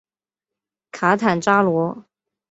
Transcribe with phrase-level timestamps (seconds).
[0.91, 2.05] 卡坦扎罗。